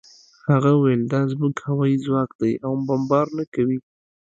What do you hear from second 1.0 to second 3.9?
دا زموږ هوايي ځواک دی او بمبار نه کوي